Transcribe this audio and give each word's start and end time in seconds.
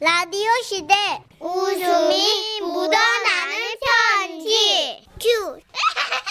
라디오 0.00 0.48
시대 0.64 0.94
웃음이 1.38 2.60
묻어나는 2.62 3.56
편지 3.84 5.06
큐 5.20 5.60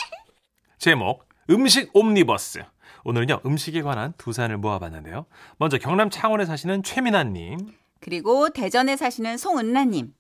제목 0.80 1.24
음식 1.50 1.90
옴니버스 1.94 2.64
오늘은요 3.04 3.42
음식에 3.46 3.82
관한 3.82 4.14
두 4.18 4.34
사연을 4.34 4.58
모아봤는데요 4.58 5.26
먼저 5.58 5.78
경남 5.78 6.10
창원에 6.10 6.46
사시는 6.46 6.84
최민아님 6.84 7.80
그리고 8.00 8.50
대전에 8.50 8.96
사시는 8.96 9.38
송은라님. 9.38 10.14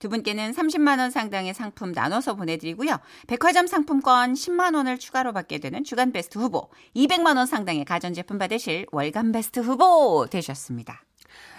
두 0.00 0.08
분께는 0.08 0.52
30만 0.52 0.98
원 0.98 1.10
상당의 1.10 1.54
상품 1.54 1.92
나눠서 1.92 2.34
보내드리고요. 2.34 2.98
백화점 3.26 3.66
상품권 3.66 4.32
10만 4.34 4.74
원을 4.74 4.98
추가로 4.98 5.32
받게 5.32 5.58
되는 5.58 5.84
주간 5.84 6.10
베스트 6.12 6.38
후보, 6.38 6.68
200만 6.96 7.36
원 7.36 7.46
상당의 7.46 7.84
가전제품 7.84 8.38
받으실 8.38 8.86
월간 8.90 9.32
베스트 9.32 9.60
후보 9.60 10.26
되셨습니다. 10.30 11.02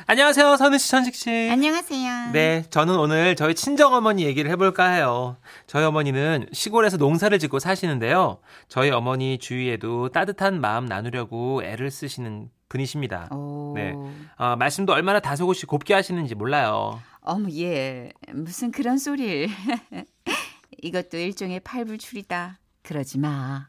안녕하세요 0.07 0.57
선우 0.57 0.77
씨 0.77 0.89
천식 0.89 1.15
씨 1.15 1.49
안녕하세요. 1.49 2.31
네 2.31 2.63
저는 2.69 2.97
오늘 2.97 3.35
저희 3.35 3.53
친정 3.53 3.93
어머니 3.93 4.23
얘기를 4.23 4.49
해볼까 4.51 4.89
해요 4.89 5.37
저희 5.67 5.83
어머니는 5.83 6.47
시골에서 6.51 6.97
농사를 6.97 7.37
짓고 7.37 7.59
사시는데요 7.59 8.39
저희 8.67 8.89
어머니 8.89 9.37
주위에도 9.37 10.09
따뜻한 10.09 10.61
마음 10.61 10.85
나누려고 10.85 11.63
애를 11.63 11.91
쓰시는 11.91 12.49
분이십니다 12.69 13.29
오. 13.31 13.73
네. 13.75 13.93
어, 14.37 14.55
말씀도 14.55 14.93
얼마나 14.93 15.19
다소곳이 15.19 15.65
곱게 15.65 15.93
하시는지 15.93 16.35
몰라요 16.35 16.99
어머, 17.21 17.47
예. 17.51 18.11
무슨 18.33 18.71
그런 18.71 18.97
소리를. 18.97 19.49
이것도 20.81 21.17
일종의 21.17 21.59
팔불출이다. 21.59 22.57
그러지 22.81 23.19
마. 23.19 23.67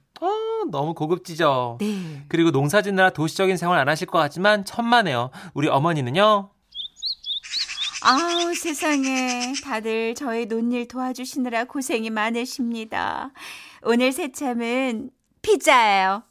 어, 0.61 0.65
너무 0.71 0.95
고급지죠 0.95 1.79
네. 1.81 2.25
그리고 2.29 2.51
농사 2.51 2.83
짓느라 2.83 3.11
도시적인 3.11 3.57
생활 3.57 3.79
안 3.79 3.89
하실 3.89 4.07
것 4.07 4.19
같지만 4.19 4.65
천만에요. 4.65 5.31
우리 5.55 5.69
어머니는요. 5.69 6.51
아우, 8.03 8.55
세상에. 8.55 9.53
다들 9.63 10.15
저의 10.15 10.47
논일 10.47 10.89
도와주시느라 10.89 11.65
고생이 11.65 12.09
많으십니다. 12.11 13.31
오늘 13.83 14.13
새참은 14.13 15.11
피자예요. 15.43 16.23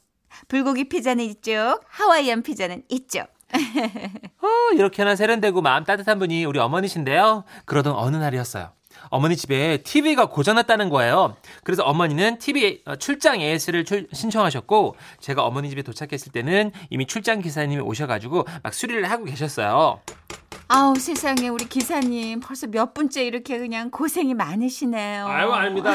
불고기 0.48 0.88
피자는 0.88 1.24
이쪽, 1.24 1.80
하와이안 1.88 2.42
피자는 2.42 2.84
이쪽. 2.88 3.26
어, 4.42 4.74
이렇게나 4.74 5.16
세련되고 5.16 5.60
마음 5.60 5.84
따뜻한 5.84 6.18
분이 6.18 6.44
우리 6.44 6.58
어머니신데요. 6.58 7.44
그러던 7.66 7.94
어느 7.94 8.16
날이었어요. 8.16 8.72
어머니 9.08 9.36
집에 9.36 9.78
TV가 9.78 10.26
고장났다는 10.26 10.88
거예요. 10.90 11.36
그래서 11.64 11.82
어머니는 11.84 12.38
TV 12.38 12.84
출장 12.98 13.40
AS를 13.40 13.84
출- 13.84 14.06
신청하셨고 14.12 14.96
제가 15.20 15.44
어머니 15.44 15.68
집에 15.70 15.82
도착했을 15.82 16.32
때는 16.32 16.72
이미 16.90 17.06
출장 17.06 17.40
기사님이 17.40 17.80
오셔가지고 17.82 18.46
막 18.62 18.74
수리를 18.74 19.10
하고 19.10 19.24
계셨어요. 19.24 20.00
아우, 20.68 20.94
세상에. 20.94 21.48
우리 21.48 21.64
기사님 21.64 22.38
벌써 22.38 22.68
몇 22.68 22.94
분째 22.94 23.24
이렇게 23.24 23.58
그냥 23.58 23.90
고생이 23.90 24.34
많으시네요. 24.34 25.26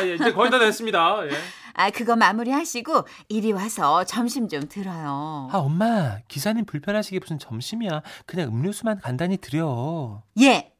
예, 0.06 0.16
이제 0.16 0.34
거의 0.34 0.52
다 0.52 0.60
됐습니다. 0.60 1.26
예. 1.26 1.30
아, 1.78 1.90
그거 1.92 2.16
마무리하시고 2.18 3.06
이리 3.30 3.52
와서 3.54 4.04
점심 4.04 4.48
좀 4.50 4.68
들어요. 4.68 5.50
아 5.52 5.58
엄마 5.58 6.18
기사님 6.28 6.66
불편하시게 6.66 7.20
무슨 7.20 7.40
점심이야. 7.40 8.02
그냥 8.26 8.50
음료수만 8.50 9.00
간단히 9.00 9.38
드려. 9.38 10.24
예. 10.42 10.74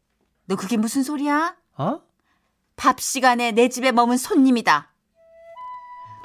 너 0.46 0.56
그게 0.58 0.76
무슨 0.78 1.02
소리야? 1.04 1.56
어? 1.78 2.00
밥 2.76 3.00
시간에 3.00 3.52
내 3.52 3.70
집에 3.70 3.92
머문 3.92 4.18
손님이다. 4.18 4.90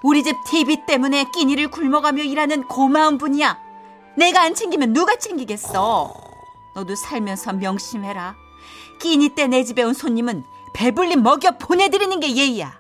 우리 0.03 0.23
집 0.23 0.37
TV 0.51 0.85
때문에 0.87 1.27
끼니를 1.33 1.71
굶어가며 1.71 2.23
일하는 2.25 2.67
고마운 2.67 3.19
분이야. 3.19 3.59
내가 4.17 4.43
안 4.43 4.55
챙기면 4.55 4.93
누가 4.93 5.17
챙기겠어? 5.17 6.15
너도 6.75 6.95
살면서 6.97 7.53
명심해라. 7.55 8.35
끼니 9.01 9.31
때 9.31 9.47
내 9.47 9.65
집에 9.65 9.83
온 9.83 9.95
손님은 9.95 10.45
배불리 10.75 11.17
먹여 11.17 11.53
보내드리는 11.53 12.19
게 12.21 12.35
예의야. 12.35 12.80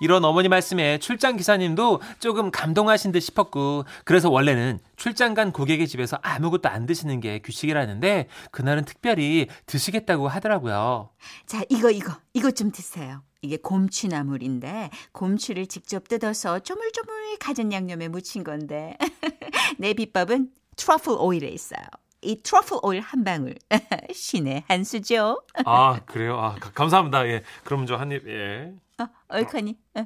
이런 0.00 0.24
어머니 0.24 0.48
말씀에 0.48 0.98
출장 0.98 1.36
기사님도 1.36 2.00
조금 2.18 2.50
감동하신 2.50 3.12
듯 3.12 3.20
싶었고 3.20 3.84
그래서 4.04 4.30
원래는 4.30 4.78
출장 4.96 5.34
간 5.34 5.52
고객의 5.52 5.88
집에서 5.88 6.18
아무것도 6.22 6.68
안 6.68 6.86
드시는 6.86 7.20
게 7.20 7.40
규칙이라는데 7.40 8.28
그날은 8.50 8.84
특별히 8.84 9.48
드시겠다고 9.66 10.28
하더라고요. 10.28 11.10
자, 11.46 11.62
이거, 11.68 11.90
이거, 11.90 12.14
이거 12.34 12.50
좀 12.50 12.70
드세요. 12.70 13.22
이게 13.42 13.56
곰취나물인데, 13.58 14.90
곰취를 15.12 15.66
직접 15.66 16.08
뜯어서 16.08 16.58
쪼물쪼물 16.58 17.38
가진 17.38 17.72
양념에 17.72 18.08
묻힌 18.08 18.42
건데, 18.42 18.96
내 19.78 19.94
비법은 19.94 20.50
트러플 20.76 21.16
오일에 21.18 21.48
있어요. 21.48 21.84
이 22.22 22.42
트러플 22.42 22.78
오일 22.82 23.00
한 23.00 23.24
방울. 23.24 23.54
신의 24.12 24.64
한 24.68 24.84
수죠. 24.84 25.42
아 25.64 26.00
그래요? 26.06 26.38
아 26.40 26.56
감사합니다. 26.74 27.26
예. 27.28 27.42
그럼 27.64 27.86
저 27.86 27.96
한 27.96 28.10
입. 28.12 28.26
예. 28.28 28.72
어, 28.98 29.06
얼커니. 29.28 29.76
어. 29.94 30.04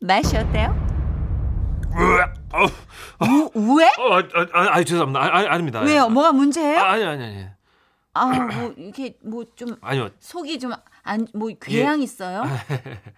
맛이 0.00 0.36
어때요? 0.36 0.86
어, 2.52 3.26
우, 3.54 3.78
왜? 3.78 3.86
어, 3.98 4.14
아, 4.14 4.22
아, 4.52 4.76
아, 4.76 4.84
죄송합니다. 4.84 5.20
아, 5.20 5.26
아, 5.26 5.52
아닙니다. 5.54 5.80
왜요? 5.80 6.08
뭐가 6.08 6.32
문제예요? 6.32 6.78
아, 6.78 6.92
아니 6.92 7.04
아니 7.04 7.24
아니. 7.24 7.46
아, 8.14 8.26
뭐, 8.26 8.74
이렇게, 8.76 9.16
뭐, 9.24 9.44
좀, 9.56 9.76
아니요. 9.80 10.08
속이 10.18 10.58
좀, 10.58 10.72
안, 11.08 11.26
뭐, 11.32 11.48
괴양 11.60 12.02
있어요? 12.02 12.44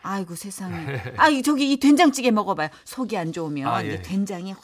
아이고, 0.03 0.37
세상에. 0.37 1.03
아, 1.17 1.29
이 1.29 1.43
저기, 1.43 1.73
이 1.73 1.79
된장찌개 1.79 2.31
먹어봐요. 2.31 2.69
속이 2.85 3.19
안 3.19 3.33
좋으면, 3.33 3.67
아, 3.69 3.85
예. 3.85 3.95
이 3.95 4.03
된장이 4.03 4.53
확 4.53 4.63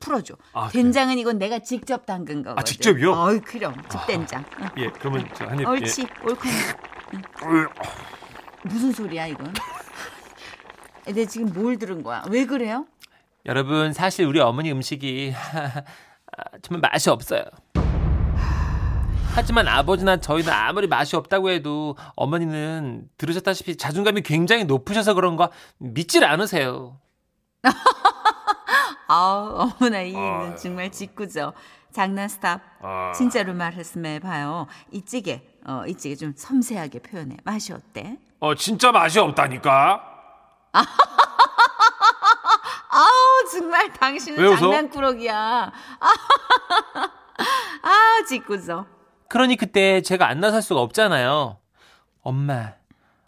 풀어줘. 0.00 0.34
아, 0.52 0.68
된장은 0.68 1.16
이건 1.18 1.38
내가 1.38 1.58
직접 1.60 2.04
담근 2.04 2.42
거거든. 2.42 2.64
직접이요? 2.64 3.12
어이, 3.12 3.40
그럼. 3.40 3.74
집된장. 3.88 4.44
응. 4.60 4.68
예. 4.76 4.90
그러면 4.90 5.26
저한 5.34 5.58
입. 5.60 5.66
옳지. 5.66 6.02
예. 6.02 6.08
무슨 8.64 8.92
소리야, 8.92 9.26
이건? 9.28 9.54
내가 11.06 11.24
지금 11.26 11.52
뭘 11.52 11.78
들은 11.78 12.02
거야? 12.02 12.24
왜 12.28 12.44
그래요? 12.44 12.86
여러분 13.46 13.92
사실 13.92 14.26
우리 14.26 14.40
어머니 14.40 14.72
음식이 14.72 15.32
아, 16.36 16.48
정말 16.62 16.90
맛이 16.90 17.08
없어요. 17.08 17.44
하지만 19.36 19.68
아버지나 19.68 20.16
저희는 20.16 20.50
아무리 20.50 20.86
맛이 20.86 21.14
없다고 21.14 21.50
해도 21.50 21.94
어머니는 22.16 23.06
들으셨다시피 23.18 23.76
자존감이 23.76 24.22
굉장히 24.22 24.64
높으셔서 24.64 25.12
그런가 25.12 25.50
믿질 25.76 26.24
않으세요. 26.24 26.98
아우, 29.08 29.70
어머나, 29.78 30.00
이 30.00 30.16
아. 30.16 30.44
입은 30.44 30.56
정말 30.56 30.90
짓궂어. 30.90 31.52
장난 31.92 32.28
스탑. 32.28 32.62
아. 32.80 33.12
진짜로 33.14 33.52
말했으면 33.52 34.14
해봐요. 34.14 34.68
이 34.90 35.04
찌개, 35.04 35.42
어, 35.66 35.82
이 35.86 35.94
찌개 35.94 36.16
좀 36.16 36.32
섬세하게 36.34 37.00
표현해. 37.00 37.36
맛이 37.44 37.74
어때? 37.74 38.16
어 38.40 38.54
진짜 38.54 38.90
맛이 38.90 39.18
없다니까. 39.18 40.00
아우, 42.88 43.50
정말 43.52 43.92
당신은? 43.92 44.56
장난꾸러기야. 44.56 45.72
아, 47.82 48.24
짓궂어. 48.26 48.95
그러니 49.28 49.56
그때 49.56 50.00
제가 50.00 50.28
안 50.28 50.40
나설 50.40 50.62
수가 50.62 50.80
없잖아요. 50.82 51.58
엄마, 52.22 52.74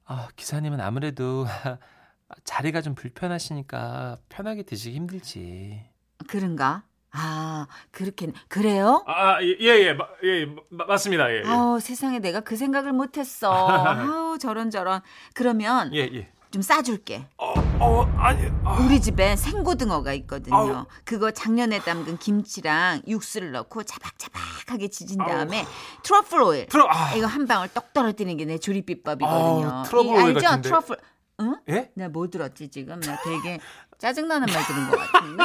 아, 0.04 0.28
기사님은 0.36 0.80
아무래도 0.80 1.46
자리가 2.44 2.80
좀 2.82 2.94
불편하시니까 2.94 4.18
편하게 4.28 4.62
드시기 4.62 4.96
힘들지. 4.96 5.84
그런가? 6.28 6.84
아, 7.10 7.66
그렇게, 7.90 8.30
그래요? 8.48 9.02
아, 9.06 9.42
예, 9.42 9.56
예, 9.60 9.96
예, 10.24 10.46
맞습니다. 10.70 11.32
예, 11.32 11.42
아우, 11.46 11.80
세상에 11.80 12.18
내가 12.18 12.40
그 12.40 12.56
생각을 12.56 12.92
못 12.92 13.16
했어. 13.16 13.50
아우, 13.68 14.38
저런 14.38 14.70
저런. 14.70 15.00
그러면 15.34 15.94
예, 15.94 16.00
예. 16.00 16.30
좀 16.50 16.62
싸줄게. 16.62 17.26
어, 17.36 17.52
어, 17.78 18.04
아니, 18.16 18.50
아. 18.64 18.78
우리 18.80 19.00
집에 19.00 19.36
생고등어가 19.36 20.12
있거든요. 20.14 20.56
아우. 20.56 20.86
그거 21.04 21.30
작년에 21.30 21.80
담근 21.80 22.16
김치랑 22.18 23.02
육수를 23.06 23.52
넣고 23.52 23.82
자박자박하게 23.82 24.88
지진 24.88 25.18
다음에 25.18 25.66
트러플 26.02 26.40
오일. 26.40 26.66
트러, 26.66 26.86
아. 26.88 27.14
이거 27.14 27.26
한 27.26 27.46
방울 27.46 27.68
떡 27.68 27.92
떨어뜨리는 27.92 28.36
게 28.38 28.44
내 28.48 28.56
조리 28.58 28.80
비법이거든요. 28.82 29.70
아우, 29.70 29.82
트러플 29.84 30.06
이 30.06 30.08
오일 30.10 30.24
알죠? 30.36 30.40
같은데. 30.40 30.68
트러플. 30.68 30.96
응? 31.40 31.56
예? 31.68 31.90
내가 31.94 32.08
뭐 32.08 32.28
들었지 32.28 32.68
지금? 32.68 32.98
나 33.00 33.16
되게 33.22 33.60
짜증나는 33.98 34.46
말 34.52 34.64
들은 34.66 34.88
것 34.90 34.96
같은데. 34.96 35.44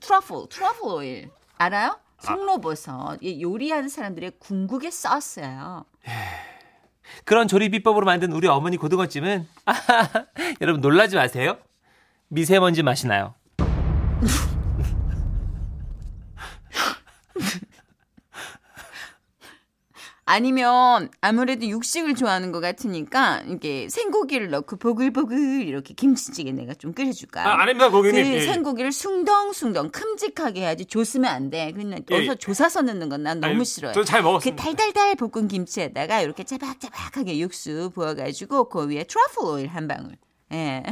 트러플, 0.00 0.48
트러플 0.50 0.80
오일. 0.84 1.30
알아요? 1.56 1.98
송로버섯. 2.20 3.18
이 3.22 3.40
요리하는 3.42 3.88
사람들의 3.88 4.32
궁극의 4.38 4.92
소스예요. 4.92 5.86
그런 7.24 7.48
조리 7.48 7.68
비법으로 7.68 8.04
만든 8.06 8.32
우리 8.32 8.48
어머니 8.48 8.76
고등어찜은 8.76 9.46
여러분 10.60 10.80
놀라지 10.80 11.16
마세요. 11.16 11.58
미세먼지 12.28 12.82
맛이 12.82 13.06
나요. 13.06 13.34
아니면 20.32 21.10
아무래도 21.20 21.66
육식을 21.66 22.14
좋아하는 22.14 22.52
것 22.52 22.60
같으니까 22.60 23.42
이게 23.48 23.88
생고기를 23.88 24.50
넣고 24.50 24.76
보글보글 24.76 25.66
이렇게 25.66 25.94
김치찌개 25.94 26.52
내가 26.52 26.74
좀 26.74 26.92
끓여줄까? 26.92 27.46
아, 27.46 27.62
아닙니다, 27.62 27.90
고객님. 27.90 28.22
그 28.24 28.28
예, 28.30 28.34
예. 28.34 28.40
생고기를 28.40 28.92
숭덩숭덩 28.92 29.90
큼직하게 29.90 30.60
해야지 30.62 30.84
조으면 30.86 31.24
안 31.26 31.50
돼. 31.50 31.72
그냥 31.72 32.00
예, 32.10 32.14
어서 32.14 32.32
예. 32.32 32.34
조사서 32.36 32.82
넣는 32.82 33.08
건 33.08 33.20
난 33.20 33.38
너무 33.40 33.52
아니, 33.56 33.64
싫어요. 33.66 33.92
저잘 33.92 34.22
그 34.22 34.26
먹었습니다. 34.28 34.62
달달달 34.62 35.14
볶은 35.16 35.46
김치에다가 35.48 36.22
이렇게 36.22 36.42
짜박짜박하게 36.44 37.38
육수 37.38 37.90
부어가지고 37.94 38.70
그 38.70 38.88
위에 38.88 39.04
트러플 39.04 39.44
오일 39.44 39.66
한 39.68 39.86
방울. 39.88 40.16
예. 40.52 40.82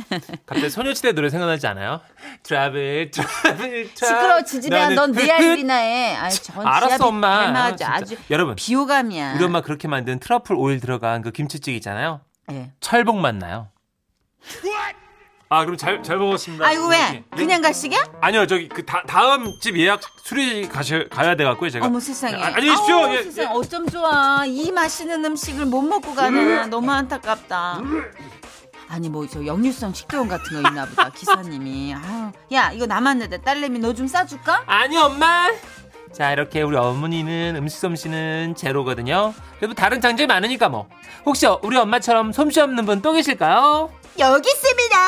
갑자기 0.46 0.70
소녀시대 0.70 1.12
노래 1.12 1.28
생각나지 1.30 1.66
않아요? 1.66 2.00
trouble 2.44 3.10
trouble 3.10 3.90
시끄러워 3.94 4.42
지지배야 4.42 4.90
넌 4.90 5.12
그, 5.12 5.20
리알이나 5.20 5.74
해. 5.74 6.14
아이, 6.16 6.30
전 6.30 6.64
알았어, 6.66 7.08
엄마. 7.08 7.68
진짜. 7.68 7.92
아주 7.92 8.16
여러분, 8.30 8.54
비호감이야. 8.54 9.34
우리 9.34 9.44
엄마 9.44 9.60
그렇게 9.60 9.88
만든 9.88 10.20
트러플 10.20 10.54
오일 10.56 10.80
들어간 10.80 11.22
그 11.22 11.32
김치찌개 11.32 11.76
있잖아요. 11.78 12.20
예. 12.52 12.70
철복 12.80 13.16
맛 13.18 13.34
나요. 13.34 13.68
아 15.50 15.64
그럼 15.64 15.78
잘 15.78 16.02
잘 16.02 16.18
먹었습니다. 16.18 16.64
아이고 16.66 16.88
왜? 16.88 16.98
예. 17.14 17.24
그냥 17.34 17.62
가시게? 17.62 17.96
아니요 18.20 18.46
저기 18.46 18.68
그 18.68 18.84
다, 18.84 19.02
다음 19.06 19.50
집 19.62 19.78
예약 19.78 20.00
수리 20.22 20.68
가셔 20.68 21.08
가야 21.08 21.36
돼 21.36 21.44
갖고요 21.44 21.70
제가. 21.70 21.86
어머 21.86 21.98
세상에. 21.98 22.34
아, 22.34 22.48
안녕히 22.48 22.68
계십시오. 22.68 22.96
아우, 22.96 23.14
예, 23.14 23.22
세상에 23.22 23.48
예. 23.48 23.50
어쩜 23.54 23.88
좋아. 23.88 24.44
이 24.46 24.70
맛있는 24.70 25.24
음식을 25.24 25.64
못 25.64 25.80
먹고 25.80 26.14
가나. 26.14 26.66
너무 26.66 26.90
안타깝다. 26.92 27.80
아니 28.88 29.08
뭐 29.08 29.26
저 29.28 29.44
역류성 29.44 29.92
식도염 29.92 30.28
같은 30.28 30.62
거 30.62 30.68
있나 30.68 30.86
보다 30.86 31.10
기사님이. 31.10 31.94
아유, 31.94 32.32
야 32.52 32.70
이거 32.72 32.86
남았는데 32.86 33.42
딸내미 33.42 33.78
너 33.80 33.92
좀 33.92 34.06
싸줄까? 34.06 34.62
아니 34.66 34.96
엄마. 34.96 35.48
자 36.12 36.32
이렇게 36.32 36.62
우리 36.62 36.76
어머니는 36.76 37.56
음식 37.56 37.78
솜씨는 37.80 38.54
제로거든요. 38.56 39.34
그래도 39.58 39.74
다른 39.74 40.00
장점이 40.00 40.26
많으니까 40.26 40.68
뭐. 40.70 40.88
혹시 41.26 41.46
우리 41.62 41.76
엄마처럼 41.76 42.32
솜씨 42.32 42.60
없는 42.60 42.86
분 42.86 43.02
또 43.02 43.12
계실까요? 43.12 43.90
여기 44.18 44.48
있습니다. 44.48 44.98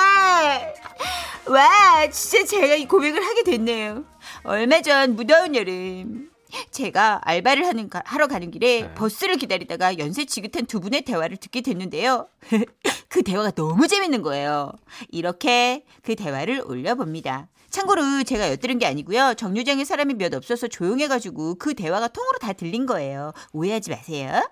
와, 1.49 2.07
진짜 2.11 2.45
제가 2.47 2.75
이 2.75 2.87
고백을 2.87 3.25
하게 3.25 3.43
됐네요. 3.43 4.05
얼마 4.45 4.81
전 4.83 5.17
무더운 5.17 5.57
여름. 5.57 6.30
제가 6.71 7.21
알바를 7.25 7.67
하는 7.67 7.89
가- 7.89 8.03
하러 8.05 8.27
가는 8.27 8.51
길에 8.51 8.83
네. 8.83 8.95
버스를 8.95 9.37
기다리다가 9.37 9.99
연세 9.99 10.25
지긋한 10.25 10.67
두 10.67 10.81
분의 10.81 11.03
대화를 11.03 11.37
듣게 11.37 11.61
됐는데요. 11.61 12.29
그 13.09 13.23
대화가 13.23 13.51
너무 13.53 13.87
재밌는 13.89 14.23
거예요. 14.23 14.73
이렇게 15.11 15.85
그 16.03 16.15
대화를 16.15 16.63
올려봅니다. 16.65 17.49
참고로 17.71 18.25
제가 18.25 18.51
엿들은 18.51 18.79
게 18.79 18.87
아니고요. 18.87 19.35
정류장에 19.35 19.85
사람이 19.85 20.15
몇 20.15 20.35
없어서 20.35 20.67
조용해가지고 20.69 21.57
그 21.57 21.75
대화가 21.75 22.09
통으로 22.09 22.39
다 22.39 22.53
들린 22.53 22.85
거예요. 22.87 23.33
오해하지 23.53 23.91
마세요. 23.91 24.49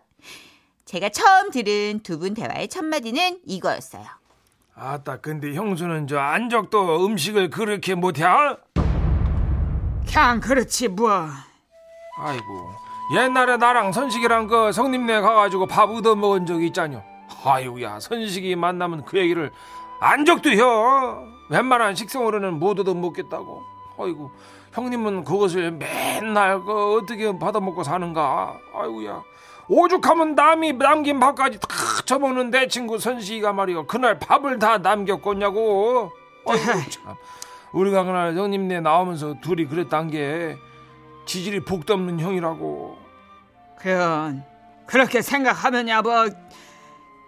제가 0.84 1.08
처음 1.10 1.50
들은 1.50 2.00
두 2.02 2.18
분 2.18 2.34
대화의 2.34 2.68
첫 2.68 2.84
마디는 2.84 3.40
이거였어요. 3.44 4.04
아따 4.74 5.20
근데 5.20 5.52
형수는 5.54 6.06
저 6.06 6.18
안적도 6.18 7.04
음식을 7.04 7.50
그렇게 7.50 7.94
못해? 7.96 8.22
그냥 10.06 10.40
그렇지 10.40 10.88
뭐. 10.88 11.26
아이고 12.20 12.72
옛날에 13.14 13.56
나랑 13.56 13.92
선식이랑 13.92 14.48
그 14.48 14.72
성님네 14.72 15.20
가가지고 15.20 15.66
밥 15.66 15.90
얻어 15.90 16.14
먹은 16.14 16.46
적 16.46 16.62
있잖여. 16.62 17.02
아이고야 17.44 18.00
선식이 18.00 18.56
만나면 18.56 19.04
그 19.04 19.18
얘기를 19.18 19.52
안적도 20.00 20.50
혀. 20.50 21.24
웬만한 21.48 21.94
식성으로는 21.94 22.58
못 22.58 22.78
얻어 22.78 22.94
먹겠다고. 22.94 23.62
아이고 23.98 24.30
형님은 24.72 25.24
그것을 25.24 25.72
맨날 25.72 26.60
그 26.62 26.96
어떻게 26.96 27.36
받아 27.38 27.60
먹고 27.60 27.82
사는가? 27.82 28.58
아이고야. 28.74 29.22
오죽하면 29.68 30.34
남이 30.34 30.74
남긴 30.74 31.20
밥까지 31.20 31.60
다 31.60 31.68
처먹는 32.04 32.50
내 32.50 32.68
친구 32.68 32.98
선식이가 32.98 33.52
말이야 33.52 33.84
그날 33.86 34.18
밥을 34.18 34.58
다 34.58 34.78
남겼겠냐고. 34.78 36.10
아이고 36.46 36.64
참. 36.90 37.14
우리가 37.72 38.04
그날 38.04 38.34
형님네 38.34 38.80
나오면서 38.80 39.34
둘이 39.42 39.66
그랬단 39.66 40.10
게 40.10 40.56
지질이 41.28 41.60
복도 41.60 41.92
없는 41.94 42.18
형이라고. 42.18 42.96
그건 43.78 44.42
그렇게 44.86 45.20
생각하면야 45.20 46.00
뭐 46.00 46.26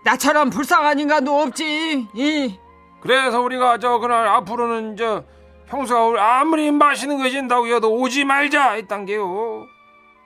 나처럼 0.05 0.49
불쌍한 0.49 0.99
인간도 0.99 1.39
없지. 1.43 2.09
이 2.15 2.59
그래서 3.03 3.41
우리가 3.43 3.79
저 3.79 3.99
그날 3.99 4.27
앞으로는 4.27 4.97
저 4.97 5.25
형수가 5.67 6.05
우리 6.07 6.19
아무리 6.19 6.71
맛있는 6.73 7.19
거 7.19 7.25
해준다고 7.25 7.67
해도 7.67 7.95
오지 7.95 8.25
말자 8.25 8.73
했단 8.73 9.05
게요. 9.05 9.67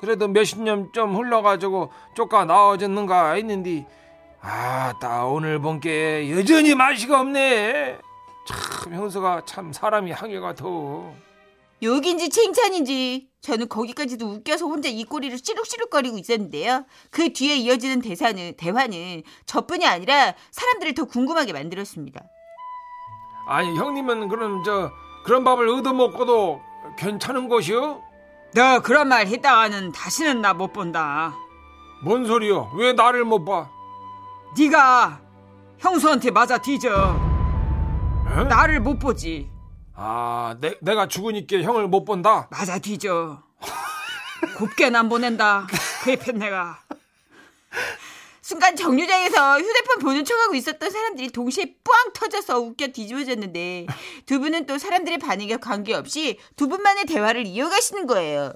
그래도 0.00 0.28
몇십 0.28 0.62
년 0.62 0.90
좀 0.92 1.16
흘러가지고 1.16 1.90
쪼까 2.14 2.44
나아졌는가 2.44 3.32
했는데 3.32 3.86
아따 4.40 5.26
오늘 5.26 5.58
본 5.58 5.80
게 5.80 6.30
여전히 6.30 6.74
맛이가 6.76 7.20
없네. 7.20 7.98
참 8.46 8.94
형수가 8.94 9.42
참 9.46 9.72
사람이 9.72 10.12
한결 10.12 10.40
같아. 10.40 10.64
욕인지 11.82 12.30
칭찬인지 12.30 13.28
저는 13.40 13.68
거기까지도 13.68 14.26
웃겨서 14.26 14.66
혼자 14.66 14.88
입꼬리를 14.88 15.36
시룩시룩거리고 15.36 16.16
있었는데요. 16.18 16.86
그 17.10 17.32
뒤에 17.32 17.56
이어지는 17.56 18.00
대사는 18.00 18.54
대화는 18.56 19.22
저뿐이 19.44 19.86
아니라 19.86 20.34
사람들을 20.50 20.94
더 20.94 21.04
궁금하게 21.04 21.52
만들었습니다. 21.52 22.20
아니 23.46 23.76
형님은 23.76 24.28
그럼 24.28 24.62
저 24.64 24.90
그런 25.26 25.44
밥을 25.44 25.68
얻어 25.68 25.92
먹고도 25.92 26.60
괜찮은 26.96 27.48
것이요? 27.48 28.02
너 28.54 28.80
그런 28.80 29.08
말 29.08 29.26
했다가는 29.26 29.92
다시는 29.92 30.40
나 30.40 30.54
못 30.54 30.72
본다. 30.72 31.34
뭔 32.02 32.24
소리요? 32.24 32.70
왜 32.76 32.92
나를 32.92 33.24
못 33.24 33.44
봐? 33.44 33.68
네가 34.56 35.20
형수한테 35.78 36.30
맞아 36.30 36.56
뒤져. 36.58 36.90
에? 38.30 38.44
나를 38.44 38.80
못 38.80 38.98
보지. 38.98 39.50
아, 39.96 40.56
내, 40.60 40.74
내가 40.80 41.06
죽으니까 41.08 41.58
형을 41.62 41.88
못 41.88 42.04
본다? 42.04 42.48
맞아 42.50 42.78
뒤져. 42.78 43.42
곱게 44.58 44.90
난 44.90 45.08
보낸다. 45.08 45.66
편 46.24 46.38
내가. 46.38 46.78
순간 48.42 48.76
정류장에서 48.76 49.58
휴대폰 49.58 49.98
보는 50.00 50.24
척하고 50.24 50.54
있었던 50.54 50.90
사람들이 50.90 51.30
동시에 51.30 51.76
뿌앙 51.82 52.12
터져서 52.12 52.58
웃겨 52.60 52.88
뒤집어졌는데 52.88 53.86
두 54.26 54.38
분은 54.38 54.66
또 54.66 54.76
사람들의 54.76 55.18
반응에 55.18 55.56
관계없이 55.56 56.38
두 56.54 56.68
분만의 56.68 57.06
대화를 57.06 57.46
이어가시는 57.46 58.06
거예요. 58.06 58.52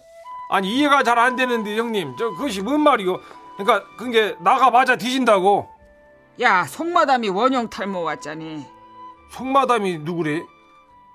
아니, 0.50 0.78
이해가 0.78 1.02
잘 1.02 1.18
안 1.18 1.36
되는데, 1.36 1.76
형님. 1.76 2.16
저, 2.18 2.30
그것이 2.30 2.62
뭔 2.62 2.80
말이요? 2.80 3.18
그러니까, 3.58 3.86
그게 3.96 4.34
나가 4.40 4.70
맞아 4.70 4.96
뒤진다고. 4.96 5.68
야 6.40 6.64
속마담이 6.66 7.28
원형 7.30 7.68
탈모 7.68 8.02
왔자니. 8.02 8.64
속마담이 9.32 9.98
누구래? 9.98 10.42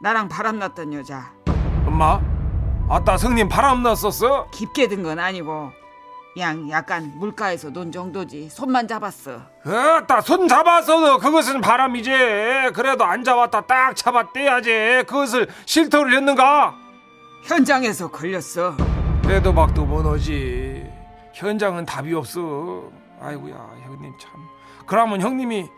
나랑 0.03 0.27
바람났던 0.27 0.93
여자. 0.95 1.31
엄마? 1.87 2.19
아따, 2.89 3.15
성님 3.17 3.47
바람 3.47 3.83
났었어? 3.83 4.49
깊게 4.51 4.89
든 4.89 5.01
건 5.01 5.17
아니고 5.17 5.71
그냥 6.33 6.69
약간 6.69 7.13
물가에서 7.19 7.69
논 7.69 7.89
정도지 7.89 8.49
손만 8.49 8.85
잡았어 8.85 9.39
아따, 9.65 10.19
손 10.19 10.49
잡았어도 10.49 11.19
그것은 11.19 11.61
바람이지. 11.61 12.09
그래도 12.73 13.05
안 13.05 13.23
잡았다 13.23 13.61
딱 13.61 13.95
잡았대야지. 13.95 15.03
그것을 15.07 15.47
실토를 15.65 16.13
했는가? 16.17 16.75
현장에서 17.45 18.11
걸렸어 18.11 18.75
그래도 19.23 19.53
막도 19.53 19.85
못오지 19.85 20.85
현장은 21.33 21.85
답이 21.85 22.13
없어 22.13 22.83
아이고야 23.21 23.53
형님 23.85 24.13
참 24.19 24.31
그러면 24.85 25.21
형님이 25.21 25.69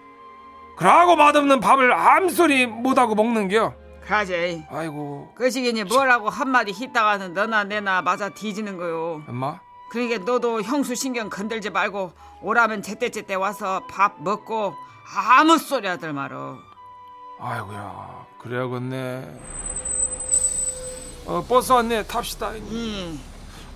그러고 0.78 1.16
맛없는 1.16 1.60
밥을 1.60 1.92
암소리 1.94 2.68
못하고 2.68 3.16
먹는겨 3.16 3.74
가재 4.08 4.66
아이고. 4.70 5.34
그 5.36 5.50
시기니 5.50 5.84
뭐라고 5.86 6.30
한마디 6.30 6.72
했다가는 6.74 7.34
너나 7.34 7.64
내나 7.64 8.02
맞아 8.02 8.30
뒤지는 8.30 8.78
거요. 8.78 9.24
엄마? 9.28 9.60
그러니까 9.90 10.24
너도 10.24 10.62
형수 10.62 10.94
신경 10.96 11.30
건들지 11.30 11.70
말고 11.70 12.12
오라면 12.42 12.82
제때제때 12.82 13.36
와서 13.36 13.86
밥 13.88 14.22
먹고 14.22 14.74
아무 15.16 15.58
소리 15.58 15.88
하들 15.88 16.14
말어 16.14 16.58
아이고야. 17.40 18.28
그래야겠네. 18.40 19.40
어 21.26 21.44
버스 21.48 21.72
왔네. 21.72 22.04
탑시다. 22.06 22.52
응. 22.54 23.20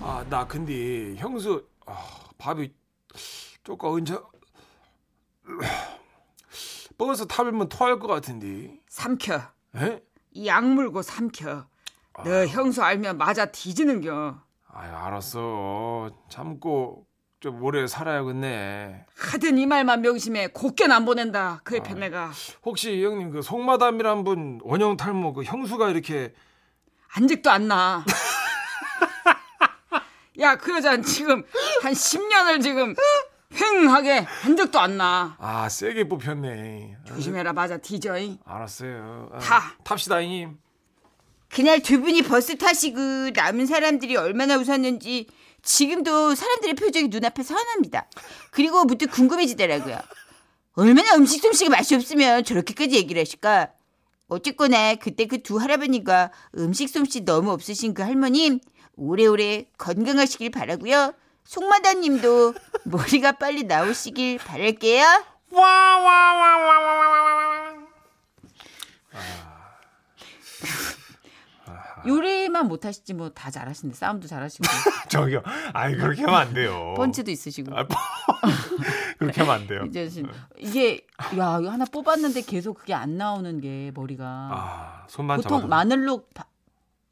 아나 0.00 0.46
근데 0.46 1.16
형수 1.16 1.66
아, 1.86 1.94
밥이 2.38 2.72
조금 3.64 3.90
언제 3.90 4.16
버스 6.96 7.26
타면 7.26 7.68
토할 7.68 7.98
것 7.98 8.06
같은데? 8.06 8.78
삼켜. 8.88 9.40
에? 9.76 10.00
이 10.32 10.46
약물고 10.46 11.02
삼켜. 11.02 11.66
너 12.24 12.46
형수 12.46 12.82
알면 12.82 13.18
맞아 13.18 13.46
뒤지는겨. 13.46 14.38
아유 14.72 14.90
알았어. 14.94 16.10
참고 16.28 17.06
좀 17.40 17.62
오래 17.62 17.86
살아야겠네. 17.86 19.06
하든 19.16 19.58
이 19.58 19.66
말만 19.66 20.02
명심해 20.02 20.48
곱게는 20.48 20.94
안 20.94 21.04
보낸다. 21.04 21.60
그의 21.64 21.82
편 21.82 22.00
내가. 22.00 22.30
혹시 22.64 23.02
형님 23.02 23.30
그 23.30 23.42
송마담이란 23.42 24.24
분 24.24 24.60
원형 24.62 24.96
탈모 24.96 25.32
그 25.32 25.42
형수가 25.44 25.88
이렇게 25.90 26.34
안직도 27.14 27.50
안 27.50 27.68
나. 27.68 28.04
야, 30.38 30.56
그 30.56 30.74
여자는 30.74 31.02
지금 31.02 31.42
한 31.82 31.92
10년을 31.92 32.62
지금 32.62 32.94
횡하게 33.54 34.18
한 34.20 34.56
적도 34.56 34.78
안 34.78 34.96
나. 34.96 35.36
아 35.38 35.68
세게 35.68 36.08
뽑혔네. 36.08 36.96
아, 37.00 37.04
조심해라, 37.04 37.52
맞아, 37.52 37.76
뒤져잉. 37.78 38.38
알았어요. 38.44 39.30
아, 39.32 39.38
타. 39.38 39.74
탑시다잉. 39.84 40.56
그날 41.48 41.80
두 41.80 42.00
분이 42.00 42.22
버스 42.22 42.56
타시고 42.56 43.30
남은 43.34 43.66
사람들이 43.66 44.16
얼마나 44.16 44.56
웃었는지 44.56 45.26
지금도 45.62 46.34
사람들의 46.36 46.74
표정이 46.74 47.08
눈앞에 47.08 47.42
선합니다. 47.42 48.06
그리고 48.52 48.84
문득 48.84 49.10
궁금해지더라고요. 49.10 49.98
얼마나 50.74 51.14
음식 51.16 51.42
솜씨가 51.42 51.70
맛이 51.70 51.94
없으면 51.96 52.44
저렇게까지 52.44 52.94
얘기를 52.96 53.20
하실까? 53.20 53.70
어쨌거나 54.28 54.94
그때 54.94 55.26
그 55.26 55.42
두 55.42 55.58
할아버님과 55.58 56.30
음식 56.56 56.88
솜씨 56.88 57.24
너무 57.24 57.50
없으신 57.50 57.94
그 57.94 58.02
할머님 58.02 58.60
오래오래 58.94 59.66
건강하시길 59.76 60.50
바라고요. 60.52 61.14
송마다님도 61.50 62.54
머리가 62.84 63.32
빨리 63.32 63.64
나오시길 63.64 64.38
바랄게요. 64.38 65.04
요리만 72.06 72.66
못하시지 72.66 73.12
뭐 73.14 73.30
다 73.34 73.50
잘하시는데 73.50 73.96
싸움도 73.96 74.26
잘하시고 74.26 74.64
저기요. 75.10 75.42
아이 75.74 75.94
그렇게 75.94 76.22
하면 76.22 76.34
안 76.36 76.54
돼요. 76.54 76.94
펀치도 76.96 77.30
있으시고 77.30 77.76
아, 77.76 77.86
그렇게 79.18 79.40
하면 79.42 79.54
안 79.54 79.66
돼요. 79.66 79.84
이제 79.86 80.08
신- 80.08 80.26
이게 80.58 81.06
야 81.38 81.58
이거 81.60 81.70
하나 81.70 81.84
뽑았는데 81.84 82.42
계속 82.42 82.78
그게 82.78 82.94
안 82.94 83.18
나오는 83.18 83.60
게 83.60 83.92
머리가 83.94 84.24
아 84.24 85.04
손만 85.08 85.36
보통 85.38 85.50
잡아도 85.58 85.68
마늘로 85.68 86.24
바- 86.34 86.46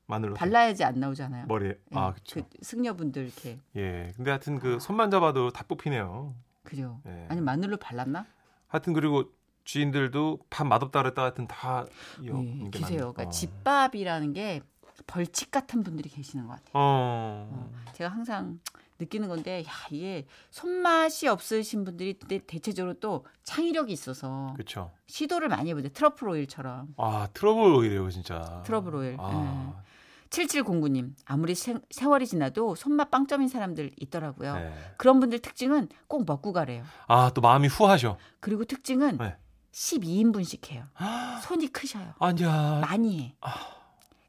마늘로 0.09 0.35
발라야지 0.35 0.83
안 0.85 0.99
나오잖아요. 0.99 1.47
머리에. 1.47 1.79
아 1.95 2.09
예, 2.09 2.13
그렇죠. 2.13 2.41
그 2.41 2.47
승려분들 2.63 3.25
이렇게 3.27 3.59
예. 3.77 4.13
근데 4.17 4.31
하여튼 4.31 4.59
그 4.59 4.81
손만 4.81 5.11
잡아도 5.11 5.51
다 5.51 5.65
뽑히네요. 5.69 6.35
그죠. 6.65 7.01
예. 7.07 7.27
아니 7.29 7.41
마늘로 7.43 7.77
발랐나? 7.77 8.27
하여튼 8.67 8.95
그리고 8.95 9.25
주인들도 9.65 10.41
밥 10.49 10.67
맛없다 10.67 11.03
그랬다 11.03 11.23
하여튼 11.23 11.47
다 11.47 11.85
이어. 12.23 12.43
예, 12.43 12.71
기세요. 12.71 12.89
맞네. 12.89 13.13
그러니까 13.13 13.23
어. 13.25 13.29
집밥이라는 13.29 14.33
게 14.33 14.63
벌칙 15.07 15.51
같은 15.51 15.83
분들이 15.83 16.09
계시는 16.09 16.47
것 16.47 16.53
같아요. 16.55 16.71
어. 16.73 17.71
제가 17.93 18.09
항상 18.11 18.59
느끼는 18.99 19.29
건데 19.29 19.63
야 19.67 19.71
이게 19.91 20.27
손맛이 20.51 21.29
없으신 21.29 21.85
분들이 21.85 22.19
대- 22.19 22.45
대체적으로 22.45 22.95
또 22.95 23.27
창의력이 23.45 23.93
있어서 23.93 24.53
그렇죠. 24.55 24.91
시도를 25.07 25.49
많이 25.49 25.69
해보죠. 25.71 25.91
트러플 25.91 26.29
오일처럼. 26.31 26.95
아 26.97 27.29
트러블 27.35 27.75
오일이에요 27.75 28.11
진짜. 28.11 28.63
트러블 28.65 28.95
오일. 28.97 29.17
아, 29.21 29.83
7709님 30.31 31.13
아무리 31.25 31.55
세, 31.55 31.75
세월이 31.91 32.27
지나도 32.27 32.75
손맛 32.75 33.11
빵점인 33.11 33.49
사람들 33.49 33.93
있더라고요. 33.97 34.55
네. 34.57 34.73
그런 34.97 35.21
분들 35.21 35.39
특징은 35.41 35.89
꼭 36.07 36.25
먹고 36.27 36.53
가래요. 36.53 36.85
아 37.07 37.31
또 37.35 37.41
마음이 37.41 37.69
후하셔. 37.69 38.19
그리고 38.41 38.65
특징은 38.65 39.19
네. 39.19 39.37
12인분씩 39.73 40.71
해요. 40.71 40.85
손이 41.45 41.69
크셔요. 41.69 42.15
아니야. 42.19 42.81
많이 42.83 43.21
해. 43.23 43.35